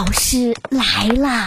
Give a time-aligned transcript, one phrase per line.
[0.00, 1.46] 老师来了。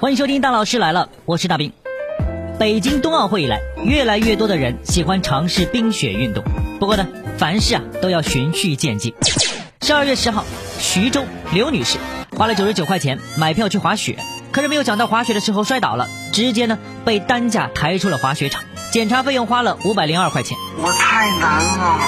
[0.00, 1.10] 欢迎收听，大老师来了。
[1.26, 1.74] 我是大兵。
[2.58, 6.42] 北京冬奥会以来，越来越多的人喜欢尝试冰雪运动。
[6.80, 7.06] 不过呢，
[7.36, 9.14] 凡事啊都要循序渐进。
[9.82, 10.46] 十二月十号，
[10.80, 11.98] 徐州刘女士
[12.34, 14.16] 花了九十九块钱买票去滑雪，
[14.52, 18.64] 可是没有想到滑雪的时候摔倒了，直接呢被担架抬出了滑雪场。
[18.90, 20.56] 检查费用花了五百零二块钱。
[20.78, 22.00] 我太难了。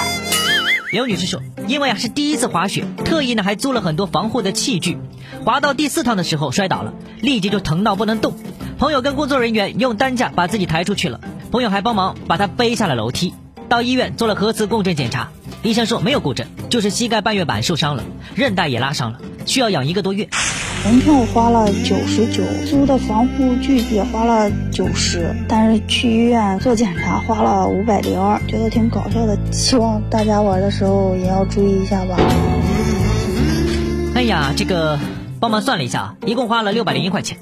[0.91, 4.97] 刘女士说，因为啊是第一次滑雪，特意呢还租了很多防护的器具。
[5.45, 8.33] 滑到第四趟的时候摔倒了，立即就疼到不能动。
[8.79, 11.19] 朋友跟工作人员用担架把自己抬出去了，
[11.51, 13.35] 朋友还帮忙把他背下了楼梯。
[13.67, 15.29] 到医院做了核磁共振检查，
[15.61, 20.27] 医生说没有骨折，就是膝盖半月板受伤了，韧带也拉伤了，需要养一个多月。
[20.85, 29.37] 门票花了九十九，租的防护具也花了九十，但是去医院做检查花了五百零二，觉得挺搞笑的。
[29.51, 32.15] 希望大家玩的时候也要注意一下吧。
[34.15, 34.99] 哎呀，这个。
[35.41, 37.37] 帮忙算了一下，一共花了六百零一块钱。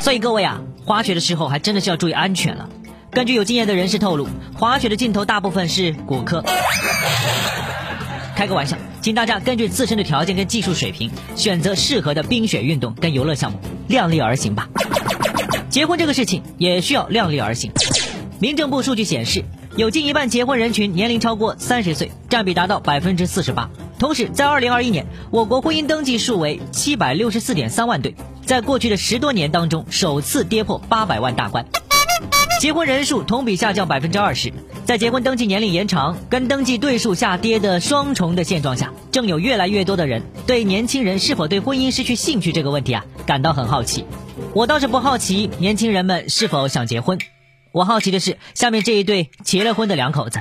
[0.00, 2.68] 所以各位啊，滑雪的时候还真的是要注意安全了。
[3.12, 6.44] 根据有经验的人士透露，滑雪的尽头大部分是骨科。
[8.34, 14.68] 开个玩笑，请大家根据自身的条件跟技术水平，选择适合的冰雪运动跟游乐项目，量力而行吧。
[15.70, 17.72] 结婚这个事情也需要量力而行。
[18.40, 19.44] 民政部数据显示，
[19.76, 23.70] 有近一半结婚人群年龄超过三十岁，占比达到百分之四十八。
[23.98, 31.64] 同时，在二零二一年，我国婚姻登记数为七百六十四点三万对，在过去的十多年当中，首次跌破八百万大关。
[32.60, 34.52] 结婚人数同比下降百分之二十，
[34.84, 44.04] 在结婚登记年龄延长跟登记对数下跌的双重的现状下，正有越来越多的人对年轻人是否对婚姻失去兴趣这个问题啊感到很好奇。
[44.52, 47.18] 我倒是不好奇年轻人们是否想结婚，
[47.72, 50.38] 我好奇的是下面这一对结了婚的两口子。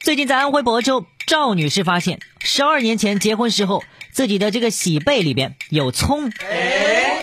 [0.00, 1.06] 最近在安徽亳州。
[1.26, 3.82] 赵女士发现，十二年前结婚时候，
[4.12, 6.30] 自己的这个喜被里边有葱。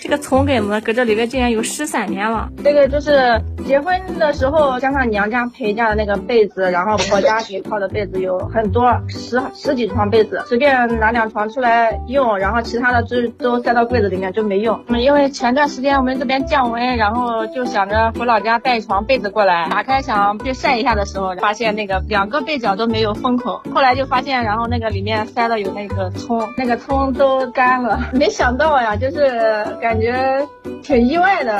[0.00, 2.50] 这个葱根子搁这里边竟然有十三年了。
[2.64, 14.78] 这个就是结婚的时候，加上娘家陪嫁的那个被子，然后婆家给套的被子有很多，十十几床被子，随便拿两床出来用，然后其他的就都塞到柜子里面就没用。
[14.98, 23.62] 因为前段时间我们这边降温，然后就想着回老家带一床被子过来，打开想去晒一下的时候，发现那个两个被角都没有封口。
[23.74, 28.10] 后来就发现，然后那个里面塞的有那个葱，那个葱都干了。
[28.12, 29.62] 没想到呀，就是。
[29.80, 30.46] 感觉
[30.82, 31.58] 挺意外的。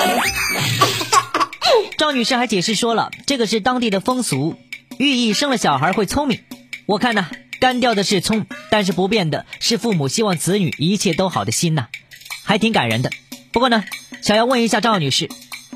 [1.99, 4.57] 赵女士还解释说了，这个是当地的风俗，
[4.99, 6.41] 寓意生了小孩会聪明。
[6.87, 7.27] 我看呢，
[7.61, 11.87] 干掉的是葱，但是不变的是父母希望子女一切都好的心呐，
[12.45, 13.11] 还挺感人的。
[13.53, 13.85] 不过呢，
[14.23, 15.29] 想要问一下赵女士，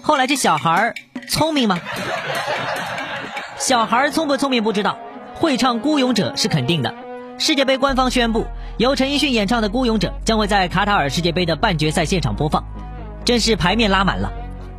[0.03, 0.95] 后来这小孩
[1.29, 1.81] 聪明吗？
[3.59, 4.99] 小孩聪不聪明不知道，
[5.34, 6.95] 会唱《孤勇者》是肯定的。
[7.39, 8.47] 世界杯官方宣布，
[8.78, 12.65] 由陈奕迅演唱的《孤勇者》将会在卡塔尔世界杯的半决赛现场播放，
[13.25, 14.33] 真是牌面拉满了。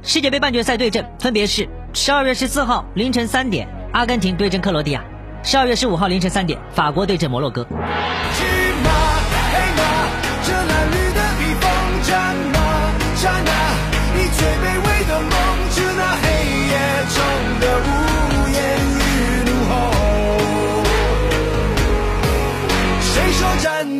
[0.08, 5.02] 世界杯半决赛对阵分别是十二月十四号凌晨三点，阿根廷对阵克罗地亚；
[5.44, 7.68] 十二月十五号凌晨三点，法国对阵摩洛哥。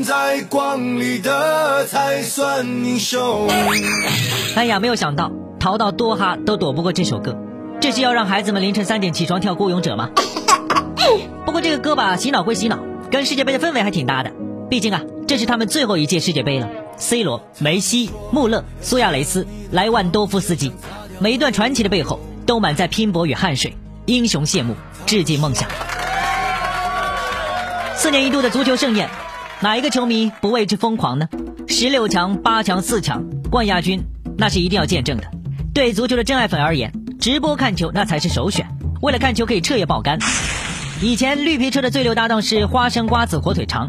[0.04, 3.50] 在光里的才算英雄。
[4.56, 5.30] 哎呀，没有想到
[5.68, 7.38] 逃到多哈都躲不过这首歌，
[7.82, 10.12] 这是要让孩子们凌晨三点起床跳孤勇者吗？
[11.46, 12.80] 不过这个歌吧，洗脑归洗脑，
[13.12, 14.32] 跟世界杯的氛围还挺搭的。
[14.70, 16.70] 毕竟啊，这是他们最后一届世界杯了。
[16.96, 20.72] C 罗、梅西、穆勒、苏亚雷斯、莱万多夫斯基，
[21.20, 23.76] 每一段传奇的背后都满载拼搏与汗水。
[24.06, 24.74] 英雄谢幕，
[25.06, 25.68] 致敬梦想。
[27.94, 29.10] 四年一度的足球盛宴。
[29.60, 31.28] 哪一个球迷不为之疯狂呢？
[31.68, 33.22] 十六强、八强、四强，
[33.52, 34.02] 冠亚军
[34.38, 35.24] 那是一定要见证的。
[35.78, 38.68] 对足球的真爱粉而言，直播看球那才是首选。
[39.00, 40.18] 为了看球可以彻夜爆肝。
[41.04, 43.88] 以前绿皮车的最六搭档是花生瓜子火腿肠，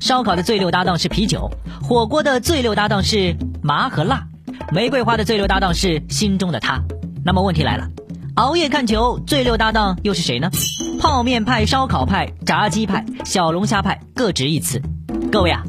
[0.00, 1.48] 烧烤的最六搭档是啤酒，
[1.80, 4.26] 火锅的最六搭档是麻和辣，
[4.72, 6.82] 玫瑰花的最六搭档是心中的他。
[7.24, 7.86] 那么问题来了，
[8.34, 10.50] 熬夜看球最六搭档又是谁呢？
[10.98, 14.82] 泡面派、烧烤派、炸鸡派、小龙虾派各执一词。
[15.30, 15.62] 各位啊，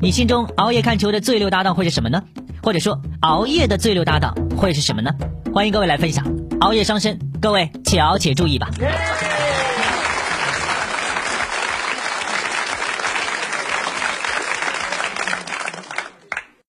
[0.00, 2.22] 你心中熬夜看球的最六搭档会是什么呢？
[2.62, 5.10] 或者说熬夜的最六搭档会是什么呢？
[5.54, 6.24] 欢迎各位来分享。
[6.60, 8.68] 熬夜伤身，各位且熬且注意吧。